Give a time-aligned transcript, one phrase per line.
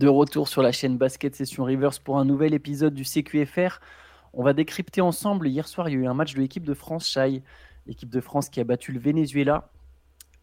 [0.00, 3.80] De retour sur la chaîne Basket Session Rivers pour un nouvel épisode du CQFR.
[4.32, 5.46] On va décrypter ensemble.
[5.46, 7.42] Hier soir, il y a eu un match de l'équipe de France, Chai.
[7.86, 9.68] L'équipe de France qui a battu le Venezuela.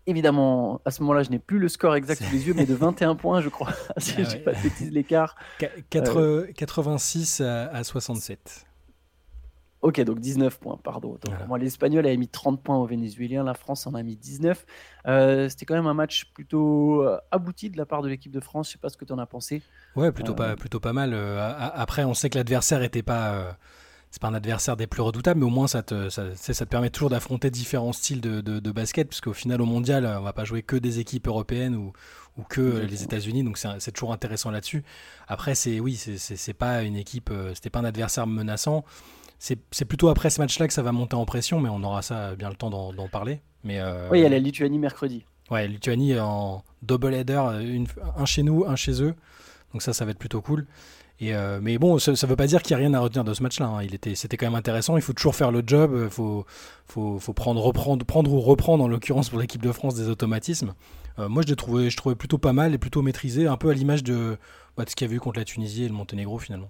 [0.05, 2.75] Évidemment, à ce moment-là, je n'ai plus le score exact sous les yeux, mais de
[2.75, 4.43] 21 points, je crois, si Ah je ouais.
[4.43, 4.51] pas
[4.91, 5.35] l'écart.
[5.89, 8.66] Quatre- 86 à, à 67.
[9.81, 11.09] Ok, donc 19 points, pardon.
[11.11, 11.45] Donc, Voilà.
[11.45, 14.65] moi, l'Espagnol avait mis 30 points aux Vénézuéliens, la France en a mis 19.
[15.05, 18.39] Euh, C'était quand même un match plutôt euh, abouti de la part de l'équipe de
[18.39, 18.67] France.
[18.69, 19.61] Je sais pas ce que tu en as pensé.
[19.95, 21.13] Ouais, plutôt, Euh, pas, plutôt pas mal.
[21.13, 23.55] Après, on sait que l'adversaire était pas.
[24.09, 26.69] c'est pas un adversaire des plus redoutables, mais au moins ça te, ça, ça te
[26.69, 30.33] permet toujours d'affronter différents styles de, de, de basket, puisqu'au final, au mondial, on va
[30.33, 31.91] pas jouer que des équipes européennes ou,
[32.37, 33.03] ou que les.
[33.03, 34.83] États-Unis, donc c'est toujours intéressant là-dessus.
[35.27, 38.83] Après, c'est oui, c'est- pas une équipe, c'était pas un adversaire menaçant.
[39.39, 42.35] C'est plutôt après ce match-là que ça va monter en pression, mais on aura ça
[42.35, 43.41] bien le temps d'en parler.
[43.63, 45.25] Mais euh, Oui, il y a la Lituanie mercredi.
[45.51, 49.13] Ouais, Lituanie en double header, une- un chez nous, un chez eux.
[49.73, 50.65] Donc ça, ça va être plutôt cool.
[51.19, 53.23] Et euh, mais bon, ça ne veut pas dire qu'il n'y a rien à retenir
[53.23, 53.65] de ce match-là.
[53.67, 53.83] hein.
[53.83, 54.97] Il était, c'était quand même intéressant.
[54.97, 55.91] Il faut toujours faire le job.
[56.03, 56.45] Il faut,
[56.85, 60.73] faut, faut prendre, reprendre, prendre ou reprendre, en l'occurrence pour l'équipe de France, des automatismes.
[61.19, 63.69] Euh, moi, je l'ai trouvé, je trouvais plutôt pas mal et plutôt maîtrisé, un peu
[63.69, 64.37] à l'image de,
[64.77, 66.69] bah, de ce qu'il y a eu contre la Tunisie et le Monténégro finalement.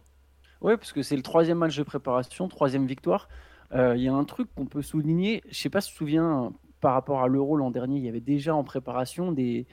[0.62, 3.30] Oui, parce que c'est le troisième match de préparation, troisième victoire.
[3.74, 5.44] Euh, Il y a un truc qu'on peut souligner.
[5.50, 8.10] Je sais pas si tu te souviens, par rapport à l'Euro l'an dernier, il y
[8.10, 9.68] avait déjà en préparation des,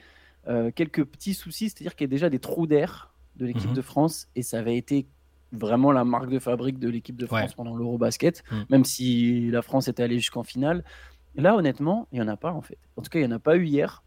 [0.47, 3.75] euh, quelques petits soucis, c'est-à-dire qu'il y a déjà des trous d'air de l'équipe Mhm.
[3.75, 5.07] de France et ça avait été
[5.51, 7.55] vraiment la marque de fabrique de l'équipe de France Ouais.
[7.55, 8.65] pendant l'Eurobasket, Mhm.
[8.69, 10.83] même si la France était allée jusqu'en finale.
[11.35, 12.77] Là, honnêtement, il n'y en a pas en fait.
[12.97, 14.03] En tout cas, il n'y en a pas eu hier.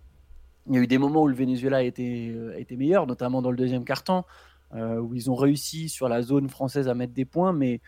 [0.69, 3.07] Il y a eu des moments où le Venezuela a été, euh, a été meilleur,
[3.07, 4.27] notamment dans le deuxième quart-temps, euh,
[4.75, 7.81] où ils ont réussi sur la zone française à mettre des points, mais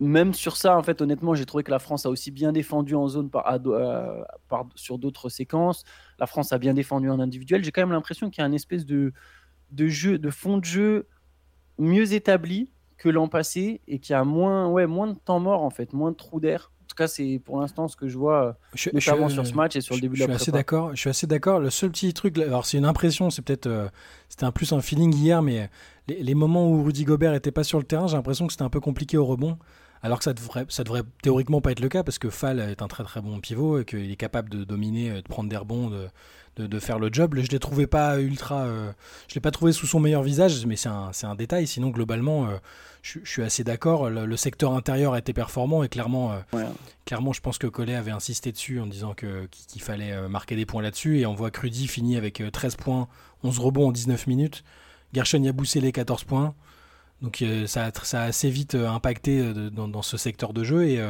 [0.00, 2.94] même sur ça, en fait, honnêtement, j'ai trouvé que la France a aussi bien défendu
[2.94, 4.22] en zone par, euh,
[4.74, 5.84] sur d'autres séquences.
[6.18, 7.62] La France a bien défendu en individuel.
[7.62, 9.12] J'ai quand même l'impression qu'il y a une espèce de,
[9.72, 11.06] de jeu, de fond de jeu
[11.78, 15.62] mieux établi que l'an passé et qu'il y a moins, ouais, moins de temps mort,
[15.62, 16.72] en fait, moins de trous d'air.
[17.00, 19.74] Cas, c'est pour l'instant ce que je vois, euh, Je, notamment je- sur ce match
[19.74, 20.90] et sur le début de la assez d'accord.
[20.94, 21.58] Je suis assez d'accord.
[21.58, 23.88] Le seul petit truc, alors c'est une impression, c'est peut-être, euh,
[24.28, 25.70] c'était un plus un feeling hier, mais
[26.08, 28.64] les, les moments où Rudy Gobert était pas sur le terrain, j'ai l'impression que c'était
[28.64, 29.56] un peu compliqué au rebond.
[30.02, 32.80] Alors que ça devrait, ça devrait théoriquement pas être le cas parce que Fall est
[32.82, 35.56] un très très bon pivot et qu'il est capable de dominer, euh, de prendre des
[35.58, 36.08] rebonds, de,
[36.56, 37.34] de, de faire le job.
[37.38, 38.92] Je l'ai trouvé pas ultra, euh,
[39.28, 41.66] je l'ai pas trouvé sous son meilleur visage, mais c'est un, c'est un détail.
[41.66, 42.56] Sinon globalement, euh,
[43.02, 44.08] je, je suis assez d'accord.
[44.08, 46.64] Le, le secteur intérieur a été performant et clairement, euh, Ouais.
[47.04, 50.64] Clairement, je pense que Collet avait insisté dessus en disant que- qu'il fallait marquer des
[50.64, 51.18] points là-dessus.
[51.18, 53.08] Et on voit que Rudy finit avec euh, 13 points,
[53.42, 54.62] 11 rebonds en 19 minutes.
[55.12, 56.54] Gershon Yabusele les 14 points.
[57.22, 60.16] Donc euh, ça, a, ça a assez vite euh, impacté euh, de- dans, dans ce
[60.16, 60.86] secteur de jeu.
[60.88, 61.00] Et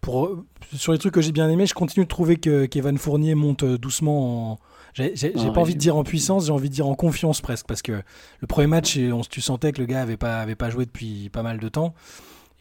[0.00, 0.44] pour,
[0.74, 3.64] sur les trucs que j'ai bien aimés, je continue de trouver que qu'Evan Fournier monte
[3.64, 4.58] doucement en.
[4.94, 6.94] J'ai j'ai- j'ai Ah, pas envie de dire en puissance, j'ai envie de dire en
[6.94, 7.66] confiance presque.
[7.66, 7.92] Parce que
[8.40, 11.28] le premier match, on, tu sentais que le gars avait pas, avait pas joué depuis
[11.30, 11.94] pas mal de temps.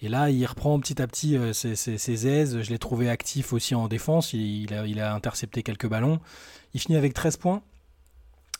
[0.01, 2.61] Et là, il reprend petit à petit ses, ses- ses aises.
[2.61, 4.33] Je l'ai trouvé actif aussi en défense.
[4.33, 6.19] Il, il a, il a intercepté quelques ballons.
[6.73, 7.61] Il finit avec 13 points,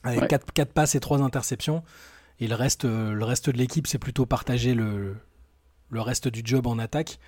[0.03, 0.27] avec Ouais.
[0.27, 1.83] 4, passes et 3 interceptions.
[2.39, 5.15] Et le reste, euh, le reste de l'équipe, c'est plutôt partagé le,
[5.89, 7.19] le reste du job en attaque.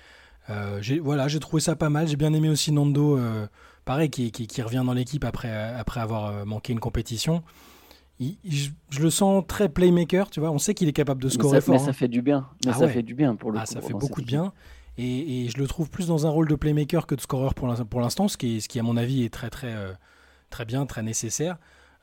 [0.48, 2.08] Euh, voilà, j'ai trouvé ça pas mal.
[2.08, 3.46] J'ai bien aimé aussi Nando, euh,
[3.84, 7.42] pareil, qui, qui- qui revient dans l'équipe après, après avoir manqué une compétition.
[8.18, 10.50] Il- je, je le sens très playmaker, tu vois.
[10.50, 11.74] On sait qu'il est capable de Mais, scorer ça, fort.
[11.74, 11.84] mais hein.
[11.86, 12.48] ça fait du bien.
[12.64, 12.92] Mais Ah ça ouais.
[12.92, 13.72] fait du bien pour le Ah, coup.
[13.72, 14.52] ça fait beaucoup de bien.
[14.98, 17.66] Et, et je le trouve plus dans un rôle de playmaker que de scoreur pour
[17.68, 19.92] l'in- pour l'instant, ce qui, est- ce qui, à mon avis, est très, très, euh,
[20.50, 21.56] très bien, très nécessaire.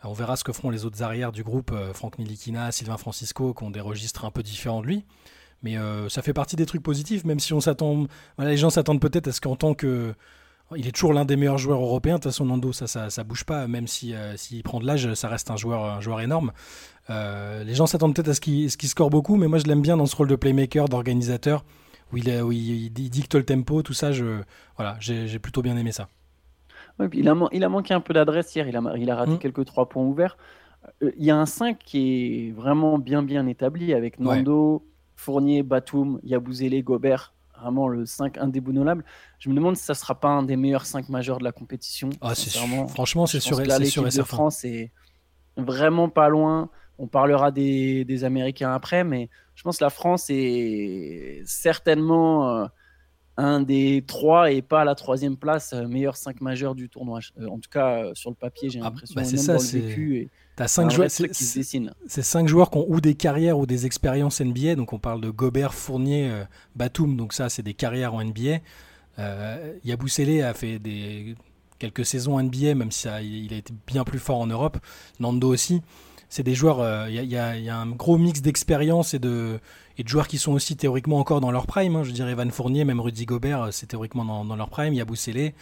[0.04, 2.98] Euh, On verra ce que feront les autres arrières du groupe, euh, Franck Nilikina, Sylvain
[2.98, 5.06] Francisco, qui ont des registres un peu différents de lui.
[5.64, 8.06] Mais euh, ça fait partie des trucs positifs, même si on s'attend.
[8.38, 10.14] Voilà, les gens s'attendent peut-être à ce qu'en tant que.
[10.76, 12.16] Il est toujours l'un des meilleurs joueurs européens.
[12.16, 13.68] De toute façon, Nando, ça, ça, bouge pas.
[13.68, 16.52] Même si, s'il prend de l'âge, ça reste un joueur, un joueur énorme.
[17.08, 20.06] Les gens s'attendent peut-être à ce qu'il, score beaucoup, mais moi, je l'aime bien dans
[20.06, 21.64] ce rôle de playmaker, d'organisateur,
[22.12, 24.12] où il, il, dicte le tempo, tout ça.
[24.76, 26.10] Voilà, j'ai plutôt bien aimé ça.
[27.00, 29.16] Ouais, il, a, man- il a manqué un peu d'adresse hier, il a, il a
[29.16, 29.38] raté Mm.
[29.40, 30.38] quelques trois points ouverts.
[31.04, 34.86] Euh, Il y a un 5 qui est vraiment bien bien établi avec Nando,
[35.16, 37.34] Fournier, Batum, Yabouzélé, Gobert.
[37.60, 39.04] Vraiment le 5 indéboulonnable.
[39.40, 42.10] Je me demande si ça sera pas un des meilleurs 5 majeurs de la compétition.
[42.22, 42.62] Ah, sûr.
[42.90, 44.36] Franchement, c'est sûr, là, sûr et de certain.
[44.36, 44.92] France est
[45.58, 46.70] vraiment pas loin.
[47.00, 52.66] On parlera des, des Américains après, mais je pense que la France est certainement euh,
[53.38, 57.20] un des trois et pas à la troisième place, euh, meilleur 5 majeur du tournoi.
[57.40, 59.60] Euh, en tout cas, euh, sur le papier, j'ai Ah, l'impression, bah, c'est ça, dans
[59.60, 60.18] le c'est- vécu.
[60.18, 61.62] Et T'as cinq joueurs, c'est, qui se
[62.08, 64.74] c'est cinq joueurs qui ont ou des carrières ou des expériences NBA.
[64.76, 66.32] Donc on parle de Gobert, Fournier,
[66.76, 67.16] Batum.
[67.16, 68.58] Donc ça, c'est des carrières en NBA.
[69.20, 71.36] Euh, Yabusele a fait des
[71.78, 74.78] quelques saisons NBA, même si ça- il a été bien plus fort en Europe.
[75.20, 75.82] Nando aussi.
[76.30, 77.08] C'est des joueurs.
[77.10, 79.60] Il y, y, a un gros mix d'expérience et de,
[79.98, 81.96] et de joueurs qui sont aussi théoriquement encore dans leur prime.
[81.96, 82.04] Hein.
[82.04, 84.94] Je dirais Evan Fournier, même Rudy Gobert, c'est théoriquement dans, dans, leur prime.
[84.94, 85.54] Il y a Boussélé.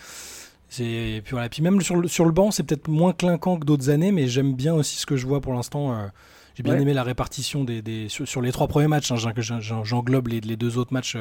[0.70, 1.48] Puis, voilà.
[1.48, 4.28] puis même sur le, sur le banc, c'est peut-être moins clinquant que d'autres années, mais
[4.28, 6.10] j'aime bien aussi ce que je vois pour l'instant.
[6.56, 9.12] J'ai bien aimé la répartition des, des sur, les trois premiers matchs.
[9.12, 11.18] Hein, J'englobe les, les, deux autres matchs,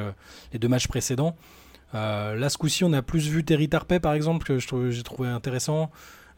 [0.52, 1.37] les deux matchs précédents.
[1.94, 4.58] Euh, là, ce coup-ci, on a plus vu Terry Tarpey, par exemple, que
[4.91, 5.91] j'ai trouvé intéressant.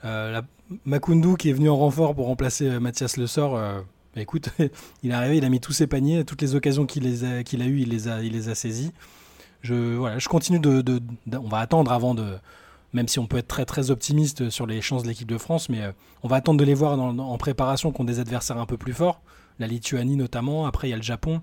[0.07, 0.41] Euh,
[0.85, 3.55] Makundu, qui est venu en renfort pour remplacer euh, Mathias Le Sort.
[3.55, 4.51] Bah, écoute,
[5.03, 7.81] il est arrivé, il a mis tous ses paniers, toutes les occasions qu'il a, eues,
[7.81, 8.93] il les a, saisies.
[9.63, 11.01] Je, continue de,
[11.33, 12.39] On va attendre avant de.
[12.93, 15.83] Même si on peut être très optimiste sur les chances de l'équipe de France, mais
[16.23, 19.21] on va attendre de les voir en préparation contre des adversaires un peu plus forts.
[19.59, 21.43] La Lituanie notamment, après il y a le Japon.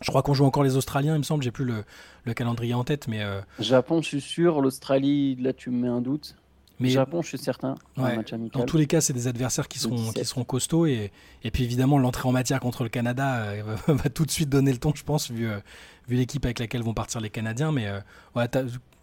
[0.00, 1.42] Je crois qu'on joue encore les Australiens, il me semble.
[1.42, 3.22] J'ai plus le, calendrier en tête, mais.
[3.22, 4.60] Euh, Japon, je suis sûr.
[4.60, 6.36] L'Australie, là, tu me mets un doute.
[6.80, 7.76] Mais Japon, je suis certain.
[7.96, 10.86] dans tous les cas, c'est des adversaires qui seront, qui seront costauds.
[10.86, 11.12] Et,
[11.42, 14.72] et puis évidemment, l'entrée en matière contre le Canada euh, va, tout de suite donner
[14.72, 15.58] le ton, je pense, vu, euh,
[16.08, 17.70] vu l'équipe avec laquelle vont partir les Canadiens.
[17.70, 17.88] Mais
[18.34, 18.48] ouais,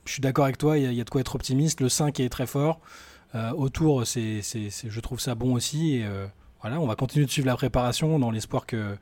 [0.06, 1.80] je suis d'accord avec toi, il y, a de quoi être optimiste.
[1.82, 2.82] Le 5 est très fort.
[3.56, 5.96] autour, c'est, je trouve ça bon aussi.
[5.96, 6.06] Et
[6.62, 8.98] voilà, on va continuer de suivre la préparation dans l'espoir que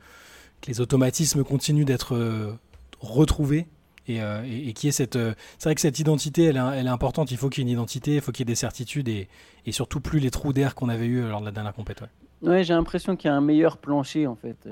[0.61, 2.53] que les automatismes continuent d'être euh,
[2.99, 3.67] retrouvés
[4.09, 5.15] et, euh, et, qui est cette.
[5.15, 7.31] Euh, c'est vrai que cette identité, elle est, elle est importante.
[7.31, 9.27] Il faut qu'il y ait une identité, il faut qu'il y ait des certitudes et,
[9.65, 12.07] et, surtout plus les trous d'air qu'on avait eu lors de la dernière compétition.
[12.41, 14.67] Ouais, j'ai l'impression qu'il y a un meilleur plancher en fait.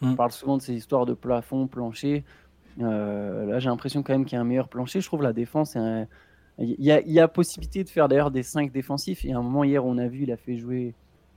[0.00, 0.16] On mm.
[0.16, 2.24] parle souvent de ces histoires de plafond, plancher.
[2.78, 5.00] là, j'ai l'impression quand même qu'il y a un meilleur plancher.
[5.00, 5.76] Je trouve la défense.
[6.58, 9.24] Il y, a, il y a possibilité de faire d'ailleurs des 5 défensifs.
[9.24, 10.94] Y a un moment hier, on a vu, il a fait jouer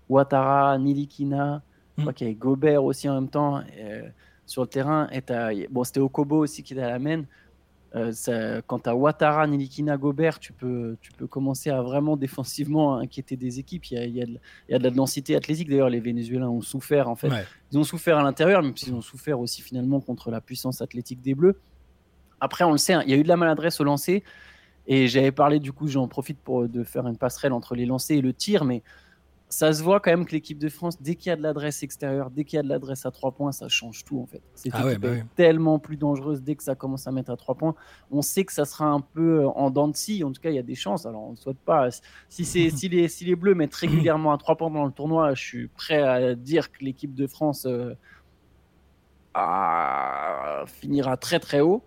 [0.10, 1.62] Ouattara, Nilikina,
[1.96, 2.16] je crois mm.
[2.16, 4.04] qu'il y avait Gobert aussi en même temps euh,
[4.46, 5.08] sur le terrain.
[5.12, 7.24] Et bon, c'était Okobo aussi qui était à la main.
[7.96, 12.98] Euh, quand tu as Ouattara, Nilikina, Gobert, tu peux, tu peux commencer à vraiment défensivement
[12.98, 13.86] inquiéter des équipes.
[13.86, 14.38] Il y a, il y a, de,
[14.68, 15.70] il y a de, la densité athlétique.
[15.70, 17.30] D'ailleurs, les Vénézuéliens ont souffert en fait.
[17.72, 21.22] Ils ont souffert à l'intérieur, même s'ils ont souffert aussi finalement contre la puissance athlétique
[21.22, 21.58] des Bleus.
[22.42, 24.24] Après, on le sait, hein, il y a eu de la maladresse au lancer.
[24.88, 28.18] Et j'avais parlé, du coup, j'en profite pour de faire une passerelle entre les lancers
[28.18, 28.84] et le tir, mais
[29.56, 31.82] ça se voit quand même que l'équipe de France, dès qu'il y a de l'adresse
[31.82, 34.42] extérieure, dès qu'il y a de l'adresse à 3 points, ça change tout en fait.
[34.54, 35.08] C'est ah bah
[35.38, 37.74] tellement plus dangereuse dès que ça commence à mettre à 3 points.
[38.12, 40.50] On sait que ça sera un peu euh, en dents de scie, en tout cas
[40.50, 41.06] il y a des chances.
[41.06, 41.88] Alors on ne souhaite pas.
[42.28, 45.42] Si, si, les, si les Bleus mettent régulièrement à 3 points dans le tournoi, je
[45.42, 47.96] suis prêt à dire que l'équipe de France euh,
[50.66, 51.86] finira très très haut.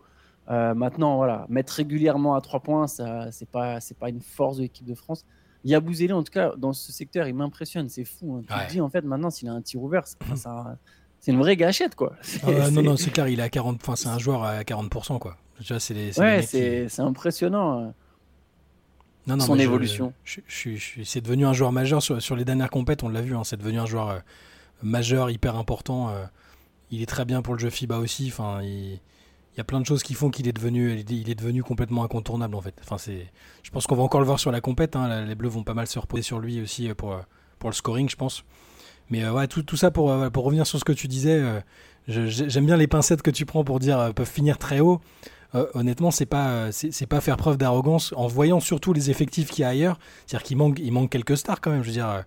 [0.48, 4.62] Euh, maintenant, voilà, mettre régulièrement à 3 points, ça c'est pas, pas une force de
[4.62, 5.26] l'équipe de France.
[5.68, 7.88] Yabouzélé, en tout cas, dans ce secteur, il m'impressionne.
[7.88, 8.36] C'est fou.
[8.36, 8.42] Hein.
[8.48, 11.94] Tu te dis, en fait, maintenant, s'il a un tir ouvert, c'est une vraie gâchette,
[11.94, 12.14] quoi.
[12.46, 15.18] Ah non, non, c'est clair, il est à 40, enfin, c'est un joueur à 40%,
[15.18, 15.36] quoi.
[15.78, 17.80] c'est ouais, c'est impressionnant.
[17.80, 17.88] Euh,
[19.26, 20.14] non, non, son évolution.
[20.24, 23.36] Je, je, c'est devenu un joueur majeur sur, sur les dernières compètes, on l'a vu,
[23.36, 24.18] hein, c'est devenu un joueur euh,
[24.82, 26.08] majeur, hyper important.
[26.08, 26.24] Euh,
[26.90, 28.28] il est très bien pour le jeu FIBA aussi.
[28.32, 29.00] Enfin, il, il
[29.58, 32.54] y a plein de choses qui font qu'il est devenu, il est devenu complètement incontournable
[32.54, 32.74] en fait.
[32.80, 33.26] Enfin, c'est,
[33.64, 34.94] je pense qu'on va encore le voir sur la compète.
[34.94, 35.24] Hein.
[35.24, 37.18] Les Bleus vont pas mal se reposer sur lui aussi euh, pour, euh,
[37.58, 38.44] pour le scoring, je pense.
[39.10, 41.42] Mais euh, ouais, tout, tout ça pour, pour revenir sur ce que tu disais,
[42.06, 45.00] j'aime bien les pincettes que tu prends pour dire peuvent finir très haut.
[45.74, 49.64] honnêtement, c'est pas c'est pas faire preuve d'arrogance en voyant surtout les effectifs qu'il y
[49.64, 49.98] a ailleurs.
[50.26, 51.82] C'est-à-dire qu'il manque il manque quelques stars quand même.
[51.82, 52.24] Je veux dire.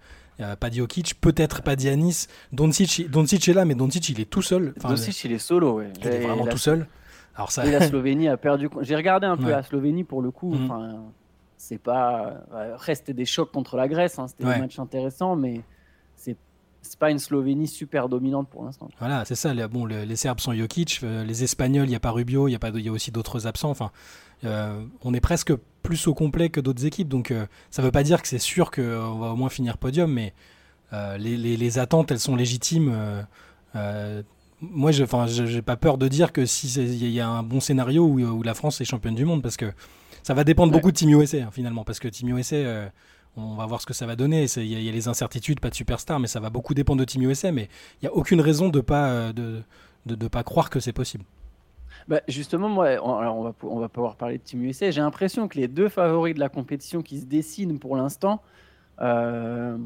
[0.59, 2.25] pas Jokic, peut-être pas Dianis.
[2.51, 4.73] Doncic, Doncic est là, mais Doncic il est tout seul.
[4.77, 5.93] Enfin, Doncic il est solo, ouais.
[6.01, 6.87] Il est vraiment tout seul.
[7.35, 7.65] Alors ça...
[7.65, 8.69] Et la Slovénie a perdu.
[8.81, 10.53] J'ai regardé un peu la Slovénie pour le coup.
[10.53, 10.65] Mhm.
[10.65, 11.03] Enfin,
[11.57, 12.43] c'est pas.
[12.73, 14.19] Après, c'était des chocs contre la Grèce.
[14.19, 14.27] Hein.
[14.27, 15.61] C'était un match intéressant, mais
[16.15, 16.35] c'est
[16.81, 18.89] c'est pas une Slovénie super dominante pour l'instant.
[18.99, 19.53] Voilà, c'est ça.
[19.53, 22.51] Les, bon, les, Serbes sont Jokic, euh, les Espagnols, il n'y a pas Rubio, il
[22.51, 23.69] y a pas, y a aussi d'autres absents.
[23.69, 23.91] Enfin,
[24.43, 27.91] euh, on est presque plus au complet que d'autres équipes, donc euh, ça ne veut
[27.91, 30.33] pas dire que c'est sûr qu'on va au moins finir podium, mais
[30.91, 32.93] les, les, attentes, elles sont légitimes
[34.61, 38.05] moi, je n'ai pas peur de dire que si il y a un bon scénario
[38.05, 39.71] où, la France est championne du monde, parce que
[40.23, 42.87] ça va dépendre beaucoup de Team USA hein, finalement, parce que Team USA, euh,
[43.35, 44.45] on va voir ce que ça va donner.
[44.57, 47.23] Il y, a les incertitudes, pas de superstar, mais ça va beaucoup dépendre de Team
[47.23, 47.51] USA.
[47.51, 47.69] Mais
[48.01, 49.63] il n'y a aucune raison de pas euh, de,
[50.05, 51.23] de, pas croire que c'est possible.
[52.07, 54.91] Bah justement, moi, alors on va, on va pouvoir parler de Team USA.
[54.91, 58.41] J'ai l'impression que les deux favoris de la compétition qui se dessinent pour l'instant,
[59.01, 59.77] euh,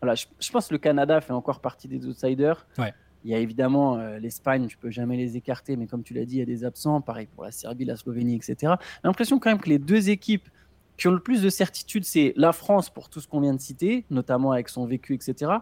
[0.00, 2.66] voilà, je, je, pense que le Canada fait encore partie des outsiders.
[2.78, 2.92] Ouais.
[3.24, 6.24] Il y a évidemment euh, l'Espagne, tu peux jamais les écarter, mais comme tu l'as
[6.24, 8.56] dit, il y a des absents, pareil pour la Serbie, la Slovénie, etc.
[8.60, 10.48] J'ai l'impression quand même que les deux équipes
[10.96, 13.60] qui ont le plus de certitude, c'est la France pour tout ce qu'on vient de
[13.60, 15.52] citer, notamment avec son vécu, etc.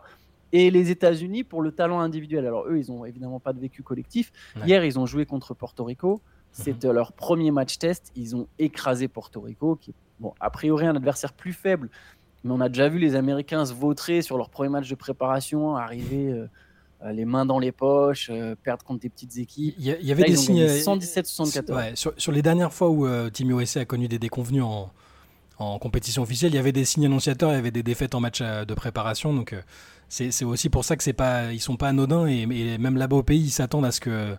[0.52, 2.46] Et les États-Unis pour le talent individuel.
[2.46, 4.32] Alors eux, ils n'ont évidemment pas de vécu collectif.
[4.66, 6.14] Hier, ils ont joué contre Porto Rico.
[6.14, 6.20] Mhm.
[6.52, 8.10] C'était leur premier match test.
[8.16, 11.88] Ils ont écrasé Porto Rico, qui est, bon, a priori un adversaire plus faible
[12.42, 15.76] Mais on a déjà vu les Américains se vautrer sur leur premier match de préparation,
[15.76, 16.48] arriver euh,
[17.12, 18.30] les mains dans les poches,
[18.62, 19.74] perdre contre des petites équipes.
[19.78, 20.66] Il y, avait des signes.
[20.66, 21.94] 117-74.
[22.16, 24.90] sur, les dernières fois où Team USA a connu des déconvenus en,
[25.58, 28.20] en, compétition officielle, il y avait des signes annonciateurs, il y avait des défaites en
[28.20, 29.32] match de préparation.
[29.32, 29.54] Donc
[30.10, 32.46] c'est aussi pour ça que c'est pas, ils sont pas anodins et,
[32.78, 34.36] même là-bas au pays, ils s'attendent à ce que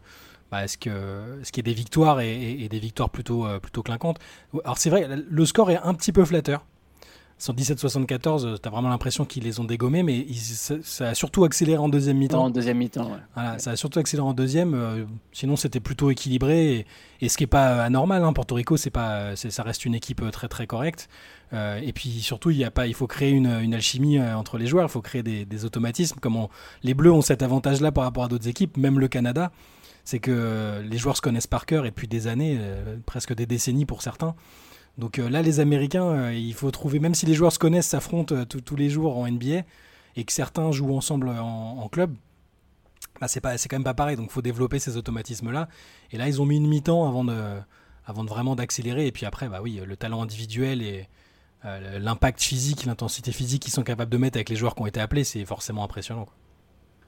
[0.52, 4.20] bah, ce que ce qui est des victoires et, des victoires plutôt euh, plutôt clinquantes.
[4.66, 6.66] Alors c'est vrai, le score est un petit peu flatteur.
[7.42, 11.90] 117-74, tu as vraiment l'impression qu'ils les ont dégommés, mais ça, a surtout accéléré en
[11.90, 12.44] deuxième mi-temps.
[12.44, 13.18] En deuxième mi-temps, ouais.
[13.34, 14.76] Voilà, ça a surtout accéléré en deuxième.
[14.76, 16.86] Euh, sinon, c'était plutôt équilibré.
[17.20, 20.24] Et, ce qui n'est pas anormal, hein, Porto Rico, c'est pas, ça reste une équipe
[20.32, 21.10] très très correcte.
[21.54, 24.38] Euh, et puis surtout, il, y a pas, il faut créer une, une alchimie euh,
[24.38, 26.20] entre les joueurs, il faut créer des, des automatismes.
[26.20, 26.48] Comme
[26.84, 29.52] les Bleus ont cet avantage-là par rapport à d'autres équipes, même le Canada,
[30.04, 32.60] c'est que les joueurs se connaissent par cœur et depuis des années,
[33.06, 34.36] presque des décennies pour certains.
[35.02, 37.88] Donc euh, là, les Américains, euh, il faut trouver, même si les joueurs se connaissent,
[37.88, 39.64] s'affrontent euh, tous les jours en NBA,
[40.16, 42.14] et que certains jouent ensemble en, club,
[43.20, 44.16] bah, c'est pas, c'est quand même pas pareil.
[44.16, 45.70] Donc il faut développer ces automatismes-là.
[46.12, 47.36] Et là, ils ont mis une mi-temps avant de,
[48.06, 49.08] avant de vraiment d'accélérer.
[49.08, 51.08] Et puis après, bah oui, le talent individuel et
[51.64, 55.00] l'impact physique, l'intensité physique qu'ils sont capables de mettre avec les joueurs qui ont été
[55.00, 56.28] appelés, c'est forcément impressionnant.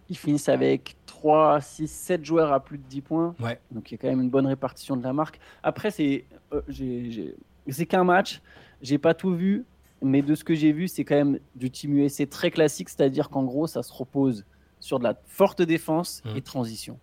[0.09, 3.35] Ils finissent avec 3, 6, 7 joueurs à plus de 10 points.
[3.39, 3.59] Ouais.
[3.71, 5.39] Donc il y a quand même une bonne répartition de la marque.
[5.61, 6.25] Après, c'est,
[6.69, 7.35] j'ai
[7.69, 8.41] c'est qu'un match.
[8.81, 9.65] J'ai pas tout vu,
[10.01, 13.29] mais de ce que j'ai vu, c'est quand même du Team USA très classique, c'est-à-dire
[13.29, 14.45] qu'en gros, ça se repose
[14.79, 16.37] sur de la forte défense mmh.
[16.37, 16.99] et transition.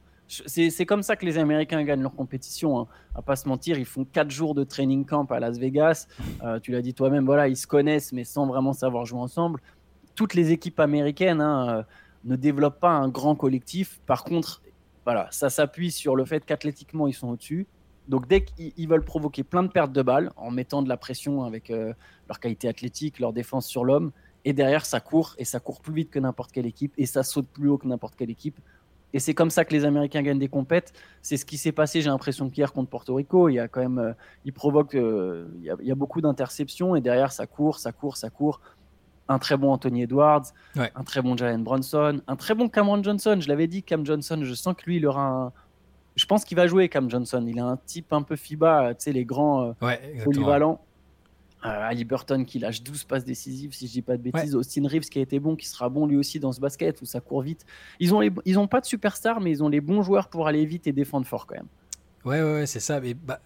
[0.46, 2.78] C'est comme ça que les Américains gagnent leur compétition.
[2.78, 2.86] Hein.
[3.16, 6.06] À pas se mentir, ils font 4 jours de training camp à Las Vegas.
[6.44, 9.60] Euh, tu l'as dit toi-même, voilà, ils se connaissent, mais sans vraiment savoir jouer ensemble.
[10.14, 11.82] Toutes les équipes américaines hein, euh,
[12.24, 14.00] ne développent pas un grand collectif.
[14.06, 14.62] Par contre,
[15.04, 17.66] voilà, ça s'appuie sur le fait qu'athlétiquement, ils sont au-dessus
[18.10, 21.44] donc dès qu'ils veulent provoquer plein de pertes de balles en mettant de la pression
[21.44, 21.94] avec euh,
[22.28, 24.10] leur qualité athlétique, leur défense sur l'homme,
[24.44, 27.22] et derrière ça court et ça court plus vite que n'importe quelle équipe et ça
[27.22, 28.58] saute plus haut que n'importe quelle équipe.
[29.12, 30.92] Et c'est comme ça que les Américains gagnent des compètes.
[31.22, 33.48] C'est ce qui s'est passé, j'ai l'impression, qu'hier contre Porto Rico.
[33.48, 34.12] Il y a quand même, euh,
[34.44, 38.30] il provoque, euh, il, y a, beaucoup d'interceptions et derrière ça court, ça court, ça
[38.30, 38.60] court.
[39.28, 43.36] Un très bon Anthony Edwards, un très bon Jalen Bronson, un très bon Cameron Johnson.
[43.38, 45.52] Je l'avais dit, Cam Johnson, je sens que lui, il aura un,
[46.16, 47.44] je pense qu'il va jouer Cam Johnson.
[47.46, 50.80] Il a un type un peu FIBA, tu sais, les grands euh, polyvalents.
[51.66, 54.54] Euh, Ali Burton qui lâche 12 passes décisives, si je dis pas de bêtises.
[54.54, 57.04] Austin Reeves qui a été bon, qui sera bon lui aussi dans ce basket où
[57.04, 57.66] ça court vite.
[57.98, 60.64] Ils ont, ils ont pas de superstars, mais ils ont les bons joueurs pour aller
[60.64, 61.68] vite et défendre fort quand même.
[62.24, 63.00] Ouais, ouais, c'est ça.
[63.00, 63.40] Mais bah,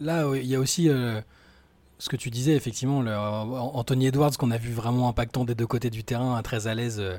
[0.00, 1.20] là, il y a aussi euh,
[1.98, 5.66] ce que tu disais, effectivement, le, Anthony Edwards qu'on a vu vraiment impactant des deux
[5.66, 7.00] côtés du terrain, très à l'aise.
[7.00, 7.18] Euh,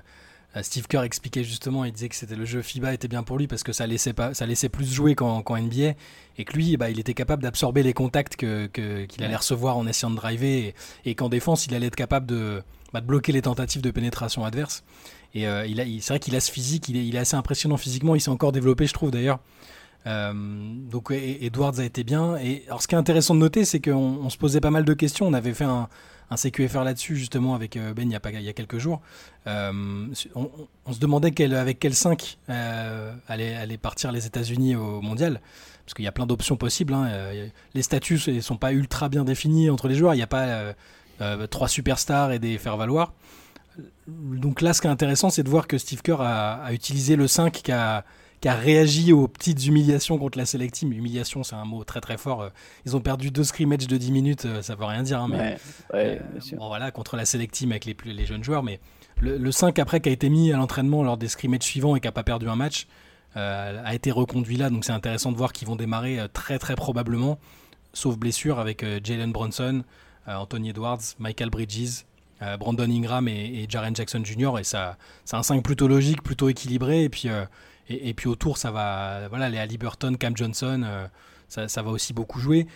[0.63, 3.47] Steve Kerr expliquait justement, il disait que c'était le jeu FIBA était bien pour lui
[3.47, 5.93] parce que ça laissait pas, ça laissait plus jouer qu'en NBA
[6.37, 9.87] et que lui, bah, il était capable d'absorber les contacts que, qu'il allait recevoir en
[9.87, 10.73] essayant de driver
[11.05, 12.61] et, qu'en défense, il allait être capable de,
[12.93, 14.83] bah, de, bloquer les tentatives de pénétration adverse.
[15.33, 17.77] Et euh, il c'est vrai qu'il a ce physique, il est, il est assez impressionnant
[17.77, 19.39] physiquement, il s'est encore développé, je trouve d'ailleurs.
[20.05, 22.37] Euh, donc Edwards a été bien.
[22.37, 24.85] Et alors, ce qui est intéressant de noter, c'est qu'on on se posait pas mal
[24.85, 25.27] de questions.
[25.27, 25.89] On avait fait un,
[26.29, 29.01] un CQFR là-dessus, justement, avec euh, Ben il y, a il y a quelques jours.
[29.47, 29.71] Euh,
[30.35, 35.41] on, se demandait avec quel 5 euh, allaient, partir les États-Unis au mondial.
[35.85, 36.93] Parce qu'il y a plein d'options possibles.
[36.93, 37.09] Hein.
[37.73, 40.13] Les statuts ne sont pas ultra bien définis entre les joueurs.
[40.13, 40.73] Il n'y a pas
[41.49, 43.13] trois superstars et des faire-valoir.
[44.07, 47.15] Donc là, ce qui est intéressant, c'est de voir que Steve Kerr a, a utilisé
[47.15, 48.03] le 5 qui a
[48.41, 50.93] qui a réagi aux petites humiliations contre la Select Team.
[50.93, 52.41] Humiliation, c'est un mot très très fort.
[52.41, 52.49] Euh,
[52.85, 55.21] ils ont perdu deux scrimmages de 10 minutes, euh, ça veut rien dire.
[55.21, 55.57] Hein, mais,
[55.93, 56.19] euh,
[56.57, 58.63] voilà, contre la Select Team avec les, les jeunes joueurs.
[58.63, 58.79] Mais
[59.19, 62.07] le, 5 après qui a été mis à l'entraînement lors des scrimmages suivants et qui
[62.07, 62.87] n'a pas perdu un match,
[63.35, 64.71] a été reconduit là.
[64.71, 67.37] Donc c'est intéressant de voir qu'ils vont démarrer très très probablement,
[67.93, 69.83] sauf blessure, avec Jalen Bronson,
[70.25, 72.05] Anthony Edwards, Michael Bridges.
[72.59, 74.59] Brandon Ingram et, et, Jaren Jackson Jr.
[74.59, 77.03] Et ça, c'est un 5 plutôt logique, plutôt équilibré.
[77.03, 77.29] Et puis,
[77.89, 81.07] et, puis autour, ça va, voilà, les Ali Burton, Cam Johnson, euh,
[81.47, 82.67] ça, va aussi beaucoup jouer.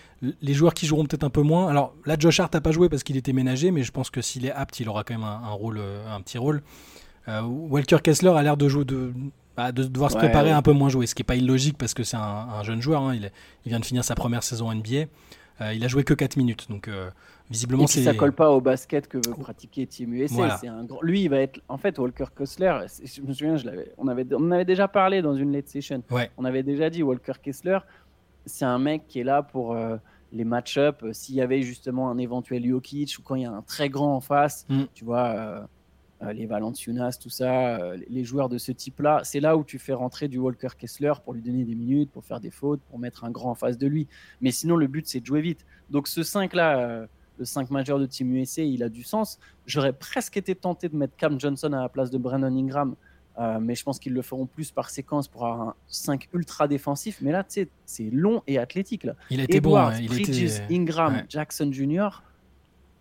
[0.42, 1.68] Les joueurs qui joueront peut-être un peu moins.
[1.68, 4.22] Alors là, Josh Hart n'a pas joué parce qu'il était ménagé, mais je pense que
[4.22, 6.64] s'il est apte, il aura quand même un, rôle, euh, un petit rôle.
[7.28, 9.14] Euh, Walker Kessler a l'air de jouer de,
[9.58, 11.94] bah, de devoir se préparer un peu moins jouer, ce qui n'est pas illogique parce
[11.94, 13.04] que c'est un, jeune joueur.
[13.04, 13.16] Hein.
[13.16, 13.32] il,
[13.66, 15.08] il, vient de finir sa première saison NBA.
[15.74, 16.90] il a joué que 4 minutes, donc
[17.52, 20.58] Visiblement, et ça colle pas au basket que veut pratiquer Team USA.
[20.62, 21.02] C'est un grand...
[21.02, 21.60] Lui, il va être.
[21.68, 23.68] En fait, Walker Kessler, je me souviens, je
[23.98, 24.26] on, avait...
[24.34, 26.02] on avait déjà parlé dans une late session.
[26.38, 27.80] On avait déjà dit Walker Kessler,
[28.46, 29.98] c'est un mec qui est là pour euh,
[30.32, 31.04] les match-up.
[31.12, 34.16] S'il y avait justement un éventuel Jokic ou quand il y a un très grand
[34.16, 34.84] en face, mm.
[34.94, 35.62] tu vois, euh,
[36.24, 39.94] euh, les Valenciunas, tout ça, les joueurs de ce type-là, c'est là où tu fais
[39.94, 43.26] rentrer du Walker Kessler pour lui donner des minutes, pour faire des fautes, pour mettre
[43.26, 44.08] un grand en face de lui.
[44.40, 45.66] Mais sinon, le but, c'est de jouer vite.
[45.90, 47.08] Donc ce 5-là
[47.42, 49.40] le 5 majeur de Team USA, il a du sens.
[49.66, 52.96] J'aurais presque été tenté de mettre Cam Johnson à la place de Brandon Ingram,
[53.40, 56.68] euh, mais je pense qu'ils le feront plus par séquence pour avoir un 5 ultra
[56.68, 57.18] défensif.
[57.22, 59.04] Mais là, tu sais, c'est long et athlétique.
[59.06, 59.16] Là.
[59.32, 59.76] Il était bon.
[59.76, 62.10] Hein, il Bridges, Ingram, Jackson Jr.,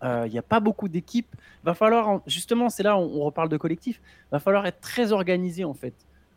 [0.02, 1.37] euh, il n'y a pas beaucoup d'équipes.
[1.62, 4.00] Va falloir, justement, c'est là où on reparle de collectif.
[4.32, 5.92] Va falloir être très organisé en fait.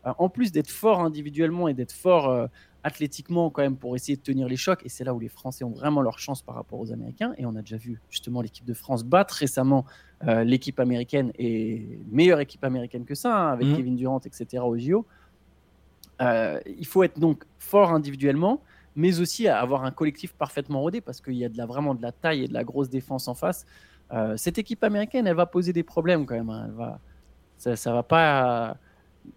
[0.06, 2.46] Euh, en plus d'être fort individuellement et d'être fort euh,
[2.84, 4.80] athlétiquement quand même pour essayer de tenir les chocs.
[4.84, 7.34] Et c'est là où les Français ont vraiment leur chance par rapport aux Américains.
[7.38, 9.84] Et on a déjà vu justement l'équipe de France battre récemment
[10.22, 13.76] l'équipe américaine et meilleure équipe américaine que ça, hein, avec mmh.
[13.76, 14.62] Kevin Durant, etc.
[14.62, 15.04] au JO.
[16.20, 18.62] il faut être donc fort individuellement
[18.96, 22.02] mais aussi avoir un collectif parfaitement rodé parce qu'il y a de la, vraiment de
[22.02, 23.66] la taille et de la grosse défense en face.
[24.12, 26.50] Euh, cette équipe américaine, elle va poser des problèmes quand même.
[26.50, 26.64] Hein.
[26.66, 27.00] Elle va,
[27.56, 28.76] ça, ça va pas.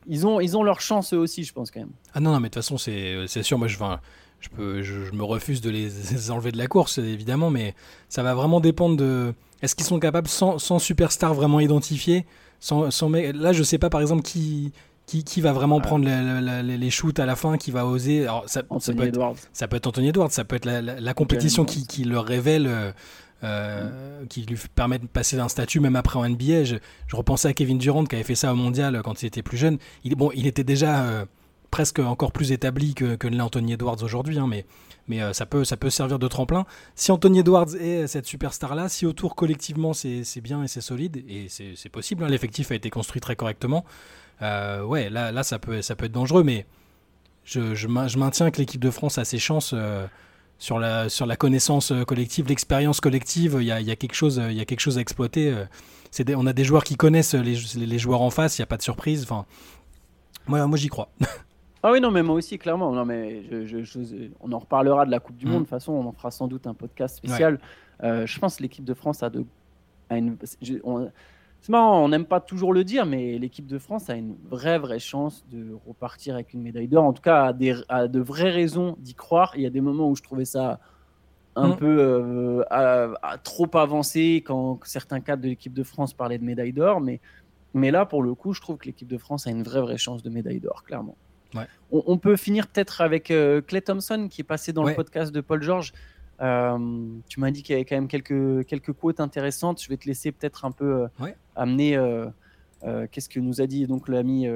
[0.07, 1.91] Ils ont, ils ont leur chance eux aussi, je pense quand même.
[2.13, 3.57] Ah non, non mais de toute façon, c'est sûr.
[3.57, 3.77] Moi, je,
[4.39, 7.75] je, peux, je, me refuse de les enlever de la course, évidemment, mais
[8.09, 9.33] ça va vraiment dépendre de.
[9.61, 12.25] Est-ce qu'ils sont capables, sans, sans superstar vraiment identifié,
[12.59, 14.71] sans, sans, là, je sais pas, par exemple, qui,
[15.07, 18.23] qui, qui, va vraiment prendre les shoots à la fin, qui va oser.
[18.23, 19.19] Alors, ça, ça, peut être,
[19.53, 22.91] ça, peut être, Anthony Edwards, ça peut être la, compétition qui, qui, leur révèle, euh,
[23.43, 26.63] euh, qui lui permet de passer d'un statut même après en NBA.
[26.63, 26.75] Je,
[27.13, 29.77] repensais à Kevin Durant qui avait fait ça au mondial quand il était plus jeune.
[30.03, 31.25] Il, bon, il était déjà euh,
[31.71, 34.65] presque encore plus établi que, que l'est Anthony Edwards aujourd'hui, hein, mais,
[35.33, 36.65] ça, peut, servir de tremplin.
[36.95, 41.47] Si Anthony Edwards est cette superstar-là, si autour collectivement c'est bien et c'est solide, et
[41.49, 43.85] c'est possible, hein, l'effectif a été construit très correctement.
[44.41, 46.65] Euh, ouais, là, ça, peut, être dangereux, mais
[47.43, 50.05] je, maintiens que l'équipe de France a ses chances euh,
[50.59, 53.57] sur, la, sur la connaissance euh, collective, l'expérience collective.
[53.59, 55.55] Il y a, y, a quelque chose, y a quelque chose à exploiter.
[56.17, 58.67] Des, on a des joueurs qui connaissent les, les joueurs en face, il n'y a
[58.67, 59.23] pas de surprise.
[59.23, 59.45] Enfin,
[60.47, 61.09] moi, moi j'y crois.
[61.83, 62.91] Ah oui, non, mais moi aussi, clairement.
[62.91, 65.49] Non, mais je, on en reparlera de la Coupe du mm.
[65.49, 65.59] Monde.
[65.59, 67.59] De toute façon, on en fera sans doute un podcast spécial.
[68.01, 69.45] je pense que l'équipe de France a de.
[70.09, 70.37] A une,
[71.61, 74.79] c'est marrant, on n'aime pas toujours le dire, mais l'équipe de France a une vraie,
[74.79, 77.03] vraie chance de repartir avec une médaille d'or.
[77.03, 77.53] En tout cas,
[77.89, 79.53] a, de vraies raisons d'y croire.
[79.55, 80.79] Il y a des moments où je trouvais ça
[81.55, 81.75] un mm.
[81.77, 87.01] peu euh, trop avancé quand certains cadres de l'équipe de France parlaient de médaille d'or.
[87.01, 87.19] Mais,
[87.73, 89.97] mais là, pour le coup, je trouve que l'équipe de France a une vraie, vraie
[89.97, 91.17] chance de médaille d'or, clairement.
[91.91, 95.41] On, peut finir peut-être avec euh, Clay Thompson qui est passé dans le podcast de
[95.41, 95.93] Paul George.
[96.41, 99.81] Euh, tu m'as dit qu'il y avait quand même quelques, quelques quotes intéressantes.
[99.81, 102.27] Je vais te laisser peut-être un peu euh, amener euh,
[103.11, 104.47] qu'est-ce que nous a dit donc l'ami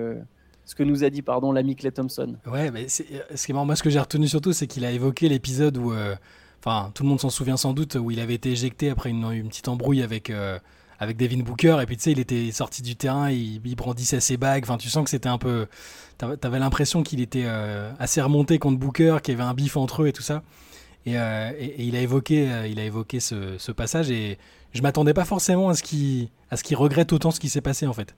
[0.63, 2.35] ce que nous a dit pardon l'ami Clay Thompson.
[2.45, 5.27] Ouais, mais ce qui est moi ce que j'ai retenu surtout, c'est qu'il a évoqué
[5.27, 5.91] l'épisode où,
[6.59, 9.47] enfin, tout le monde s'en souvient sans doute, où il avait été éjecté après une,
[9.49, 10.31] petite embrouille avec
[10.99, 14.37] avec Devin Booker et puis tu sais il était sorti du terrain il, brandissait ses
[14.37, 15.65] bagues enfin tu sens que c'était un peu
[16.19, 17.47] t'avais l'impression qu'il était
[17.97, 20.43] assez remonté contre Booker qu'il y avait un bif entre eux et tout ça
[21.07, 24.37] euh, et, il a évoqué, euh, il a évoqué ce, passage et
[24.73, 27.61] je m'attendais pas forcément à ce qu'il à ce qu'il regrette autant ce qui s'est
[27.61, 28.15] passé en fait.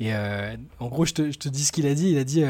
[0.00, 2.10] Et euh, en gros, je te, je te, dis ce qu'il a dit.
[2.10, 2.44] Il a dit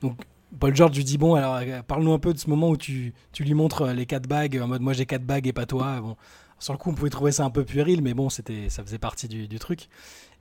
[0.00, 0.18] donc
[0.58, 3.44] Paul George lui dit bon alors parle-nous un peu de ce moment où tu, tu
[3.44, 6.00] lui montres les quatre bagues en mode moi j'ai quatre bagues et pas toi.
[6.00, 6.16] Bon,
[6.58, 8.98] sur le coup on pouvait trouver ça un peu puéril, mais bon c'était ça faisait
[8.98, 9.88] partie du, du truc.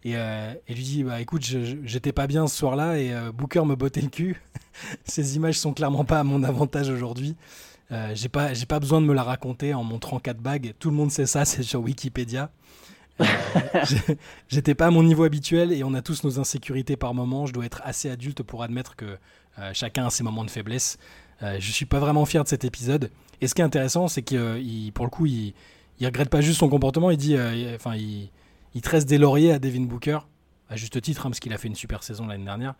[0.03, 1.43] Et, et, lui dit bah écoute
[1.83, 4.41] j'étais pas bien ce soir-là et Booker me bottait le cul.
[5.03, 7.35] Ces images sont clairement pas à mon avantage aujourd'hui.
[7.91, 10.73] Euh, j'ai pas, j'ai pas besoin de me la raconter en montrant quatre bagues.
[10.79, 12.51] Tout le monde sait ça, c'est sur Wikipédia.
[13.21, 13.25] Euh,
[14.49, 17.45] j'étais pas à mon niveau habituel et on a tous nos insécurités par moment.
[17.45, 19.17] Je dois être assez adulte pour admettre que
[19.59, 20.97] euh, chacun a ses moments de faiblesse.
[21.41, 23.11] je suis pas vraiment fier de cet épisode.
[23.41, 25.53] Et ce qui est intéressant, c'est que pour le coup, il,
[25.99, 27.11] il regrette pas juste son comportement.
[27.11, 27.37] Il dit,
[27.75, 28.29] enfin, il,
[28.73, 30.19] il, tresse des lauriers à Devin Booker,
[30.69, 32.73] à juste titre, hein, parce qu'il a fait une super saison l'année dernière.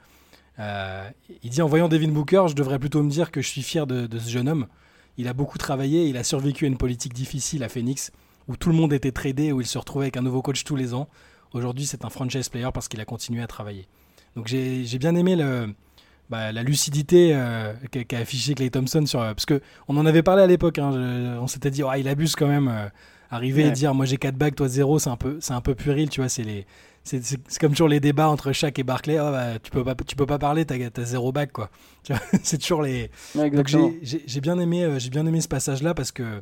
[0.58, 3.86] il dit en voyant Devin Booker, je devrais plutôt me dire que je suis fier
[3.86, 4.68] de, de ce jeune homme
[5.17, 8.12] il a beaucoup travaillé, il a survécu à une politique difficile à Phoenix,
[8.47, 10.75] où tout le monde était tradé, où il se retrouvait avec un nouveau coach tous
[10.75, 11.08] les ans.
[11.54, 13.88] Aujourd'hui, c'est un franchise player parce qu'il a continué à travailler.
[14.36, 15.73] Donc j'ai bien aimé le,
[16.30, 20.41] bah, la lucidité euh, qu'a affiché Clay Thompson sur parce que on en avait parlé
[20.41, 22.89] à l'époque hein, on s'était dit il abuse quand même euh,
[23.30, 25.75] arriver et dire moi j'ai 4 bagues toi 0 c'est un peu c'est un peu
[25.75, 26.65] puéril tu vois c'est les
[27.06, 29.20] c'est comme toujours les débats entre Shaq et Barclay.
[29.20, 31.70] Oh, bah, tu peux pas, tu peux pas parler, t'as as zéro bac quoi.
[32.44, 33.12] c'est toujours les.
[33.36, 33.68] Donc
[34.02, 36.41] j'ai bien aimé, euh, j'ai bien aimé ce passage-là parce que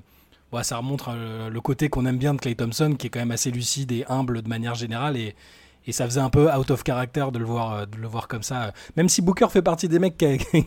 [0.61, 3.31] ça remontre euh, le côté qu'on aime bien de Clay Thompson, qui est quand même
[3.31, 5.35] assez lucide et humble de manière générale et
[5.85, 8.27] et ça faisait un peu out of character de le voir, euh, de le voir
[8.27, 8.71] comme ça.
[8.95, 10.17] Même si Booker fait partie des mecs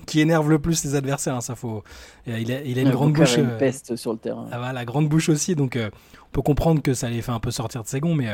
[0.07, 1.83] qui, énervent le plus ses adversaires, hein, ça faut.
[2.27, 3.37] Il a, il a une grande bouche.
[3.37, 4.47] une peste sur le terrain.
[4.53, 7.51] Ah, la grande bouche aussi, donc on peut comprendre que ça les fait un peu
[7.51, 8.29] sortir de ses gonds, mais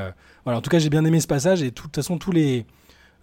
[0.44, 0.58] voilà.
[0.58, 2.66] En tout cas, j'ai bien aimé ce passage et de toute façon tous les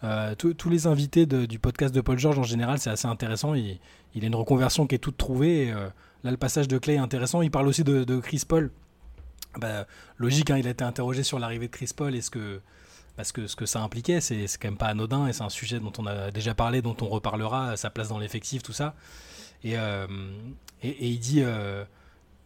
[0.04, 3.54] euh, tous les invités du podcast de Paul George en général, c'est assez intéressant.
[3.54, 3.80] Il,
[4.16, 5.72] il, a une reconversion qui est toute trouvée.
[5.72, 5.90] Euh,
[6.24, 7.42] là, le passage de Clay est intéressant.
[7.42, 8.72] Il parle aussi de, Chris Paul.
[9.60, 9.86] bah,
[10.18, 12.62] logique, hein, il a été interrogé sur l'arrivée de Chris Paul et ce que,
[13.20, 15.82] parce que ce que ça impliquait, c'est quand même pas anodin et c'est un sujet
[15.82, 18.94] dont on a déjà parlé, dont on reparlera, sa place dans l'effectif, tout ça.
[19.62, 20.08] Et, euh,
[20.84, 21.84] et, il dit euh,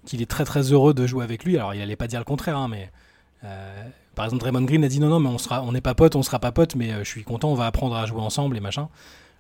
[0.07, 1.57] qu'il est très très heureux de jouer avec lui.
[1.57, 2.89] Alors il allait pas dire le contraire, hein, mais
[3.43, 5.93] euh, par exemple Draymond Green a dit non non mais on sera, on n'est pas
[5.93, 8.57] potes, on sera pas potes, mais je suis content, on va apprendre à jouer ensemble
[8.57, 8.89] et machin.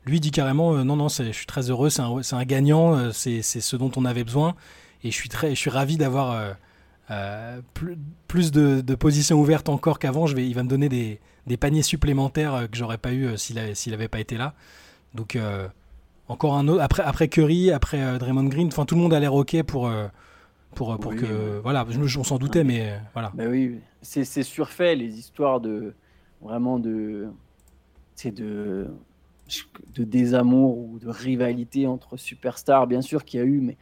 [0.05, 3.75] Lui dit carrément non non, je suis très heureux, c'est un, un, gagnant, c'est ce
[3.75, 4.53] dont on avait besoin
[5.03, 6.55] et je suis très, je suis ravi d'avoir
[7.73, 10.27] plus, plus de, de, positions ouvertes encore qu'avant.
[10.27, 13.59] Je vais, il va me donner des, des paniers supplémentaires que j'aurais pas eu s'il
[13.75, 14.53] s'il avait pas été là.
[15.13, 15.37] Donc
[16.27, 18.67] encore un autre après après Curry, après euh, Draymond Green.
[18.67, 20.07] Enfin, tout le monde a l'air ok pour euh,
[20.75, 21.85] que voilà.
[21.89, 23.31] Je, on s'en doutait, mais euh, voilà.
[23.33, 25.93] Bah oui, c'est surfait les histoires de
[26.41, 27.27] vraiment de
[28.15, 28.87] c'est de
[29.95, 33.77] de désamour ou de rivalité entre superstars, bien sûr qu'il y a eu, mais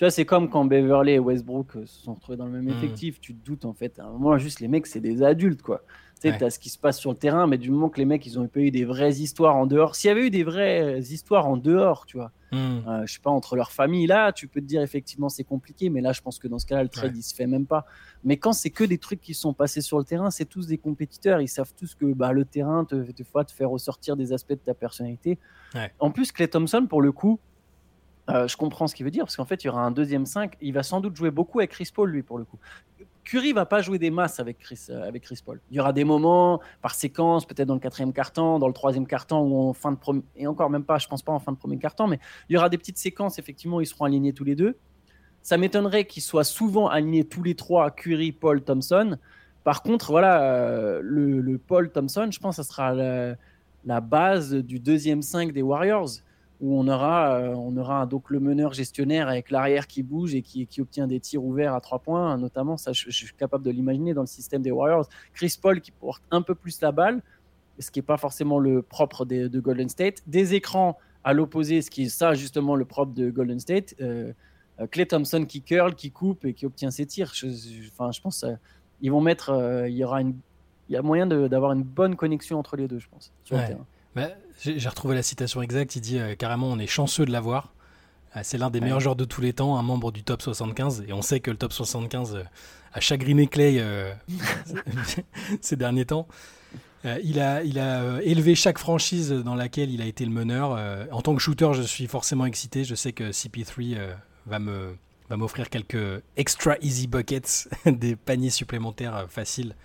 [0.00, 2.78] tu vois, c'est comme quand Beverly et Westbrook se sont retrouvés dans le même hmm.
[2.78, 3.20] effectif.
[3.20, 3.98] Tu te doutes en fait.
[3.98, 5.82] À un moment, juste les mecs, c'est des adultes quoi.
[6.22, 8.06] Tu sais, as ce qui se passe sur le terrain, mais du moment que les
[8.06, 9.96] mecs, ils ont pas eu des vraies histoires en dehors.
[9.96, 12.56] S'il y avait eu des vraies histoires en dehors, tu vois, hmm.
[12.88, 15.90] euh, je sais pas, entre leur famille, là, tu peux te dire effectivement c'est compliqué,
[15.90, 17.84] mais là, je pense que dans ce cas-là, le trade, il se fait même pas.
[18.24, 20.78] Mais quand c'est que des trucs qui sont passés sur le terrain, c'est tous des
[20.78, 21.42] compétiteurs.
[21.42, 24.52] Ils savent tous que bah, le terrain, te, des fois, te fait ressortir des aspects
[24.52, 25.38] de ta personnalité.
[25.98, 27.38] En plus, Clay Thompson, pour le coup,
[28.30, 30.26] euh, je comprends ce qu'il veut dire, parce qu'en fait, il y aura un deuxième
[30.26, 30.56] 5.
[30.60, 32.58] Il va sans doute jouer beaucoup avec Chris Paul, lui, pour le coup.
[33.24, 35.60] Curry va pas jouer des masses avec Chris, euh, avec Chris Paul.
[35.70, 39.06] Il y aura des moments par séquence, peut-être dans le quatrième quart-temps, dans le troisième
[39.06, 39.98] quart-temps ou en fin de
[40.36, 42.56] et encore même pas, je pense pas en fin de premier quart-temps, mais il y
[42.56, 44.76] aura des petites séquences, effectivement, ils seront alignés tous les deux.
[45.42, 49.16] Ça m'étonnerait qu'ils soient souvent alignés tous les trois, Curry, Paul, Thompson.
[49.64, 53.36] Par contre, voilà, euh, le, Paul Thompson, je pense que ça sera la,
[53.84, 56.08] la base du deuxième 5 des Warriors
[56.60, 60.42] où on aura, euh, on aura donc le meneur gestionnaire avec l'arrière qui bouge et
[60.42, 64.12] qui, obtient des tirs ouverts à trois points, notamment, ça je, suis capable de l'imaginer
[64.12, 65.08] dans le système des Warriors.
[65.32, 67.22] Chris Paul qui porte un peu plus la balle,
[67.78, 70.22] ce qui n'est pas forcément le propre de, Golden State.
[70.26, 73.94] Des écrans à l'opposé, ce qui est ça justement le propre de Golden State.
[74.00, 74.32] Euh,
[74.90, 77.32] Clay Thompson qui curl, qui coupe et qui obtient ses tirs.
[77.34, 77.48] Je,
[77.88, 78.54] enfin, je pense euh,
[79.10, 79.50] vont mettre,
[79.88, 80.34] il y aura une,
[80.90, 83.66] il y a moyen d'avoir une bonne connexion entre les deux, je pense, sur le
[83.66, 83.86] terrain.
[84.16, 84.30] Bah,
[84.62, 85.96] j'ai retrouvé la citation exacte.
[85.96, 87.72] Il dit euh, carrément on est chanceux de l'avoir.
[88.36, 91.04] Euh, c'est l'un des meilleurs joueurs de tous les temps, un membre du top 75.
[91.08, 92.42] Et on sait que le top 75 euh,
[92.92, 93.84] a chagriné Clay
[95.60, 96.26] ces derniers temps.
[97.04, 100.72] il, a, il a élevé chaque franchise dans laquelle il a été le meneur.
[101.12, 102.82] en tant que shooter, je suis forcément excité.
[102.82, 104.14] Je sais que CP3
[104.46, 104.96] va me
[105.28, 109.76] va m'offrir quelques extra easy buckets, des paniers supplémentaires faciles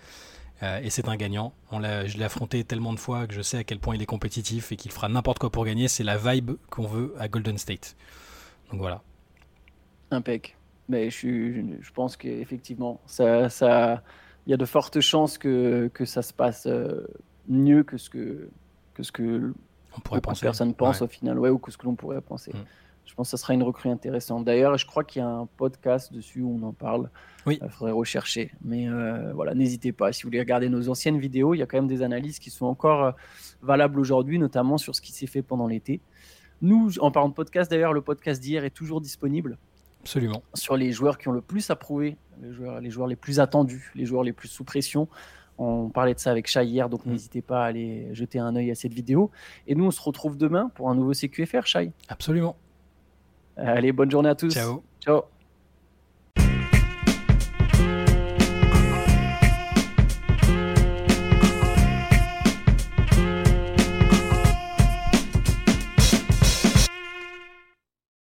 [0.62, 1.52] euh, et c'est un gagnant.
[1.70, 4.06] On je l'ai affronté tellement de fois que je sais à quel point il est
[4.06, 5.88] compétitif et qu'il fera n'importe quoi pour gagner.
[5.88, 7.96] C'est la vibe qu'on veut à Golden State.
[8.70, 9.02] Donc voilà.
[10.10, 10.56] Impec.
[10.88, 14.02] Mais je, je pense qu'effectivement, ça, ça,
[14.46, 17.06] il y a de fortes chances que, que ça se passe euh,
[17.48, 18.48] mieux que ce que,
[18.94, 19.52] que ce que
[19.96, 20.46] on pourrait penser.
[20.46, 22.52] personne pense au final, ouais, ou que ce que l'on pourrait penser.
[22.52, 22.64] Mm.
[23.06, 24.44] Je pense que ça sera une recrue intéressante.
[24.44, 27.08] D'ailleurs, je crois qu'il y a un podcast dessus où on en parle.
[27.46, 27.58] Oui.
[27.62, 28.52] Il faudrait rechercher.
[28.62, 30.12] Mais euh, voilà, n'hésitez pas.
[30.12, 32.50] Si vous voulez regarder nos anciennes vidéos, il y a quand même des analyses qui
[32.50, 33.12] sont encore euh,
[33.62, 36.00] valables aujourd'hui, notamment sur ce qui s'est fait pendant l'été.
[36.62, 39.56] Nous, en parlant de podcast, d'ailleurs, le podcast d'hier est toujours disponible.
[40.00, 40.42] Absolument.
[40.54, 43.92] Sur les joueurs qui ont le plus approuvé, les joueurs les, joueurs les plus attendus,
[43.94, 45.08] les joueurs les plus sous pression.
[45.58, 47.10] On parlait de ça avec Chat hier, donc mm.
[47.10, 49.30] n'hésitez pas à aller jeter un œil à cette vidéo.
[49.66, 51.92] Et nous, on se retrouve demain pour un nouveau CQFR, Chai.
[52.08, 52.56] Absolument.
[53.56, 54.52] Allez, bonne journée à tous.
[54.52, 54.82] Ciao.
[55.00, 55.22] Ciao.